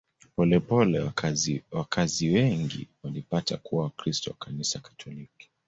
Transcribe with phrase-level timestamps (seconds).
[0.35, 1.11] Polepole
[1.79, 5.49] wakazi wengi walipata kuwa Wakristo wa Kanisa Katoliki.